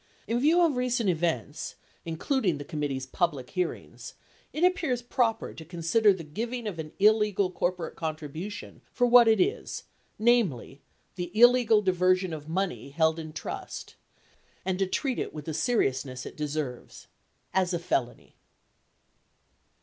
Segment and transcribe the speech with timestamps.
[0.25, 4.15] 34 In view of recent events, including the committee's public hearings,
[4.51, 9.27] it appears proper to consider the giving of an illegal corporate con tribution for what
[9.27, 9.83] it is,
[10.17, 10.81] namely,
[11.17, 13.93] the illegal diversion of money held in trust,
[14.65, 17.05] and to treat it with the seriousness it deserves—
[17.53, 18.33] as a felony.